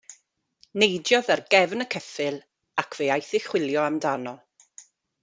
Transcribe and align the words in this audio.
Neidiodd 0.83 1.27
ar 1.35 1.43
gefn 1.55 1.85
y 1.85 1.87
ceffyl, 1.95 2.39
ac 2.85 2.97
fe 3.01 3.11
aeth 3.17 3.31
i 3.41 3.43
chwilio 3.49 3.85
amdano. 3.91 4.35